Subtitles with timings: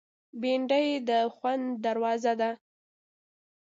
[0.41, 2.51] بېنډۍ د خوند دروازه ده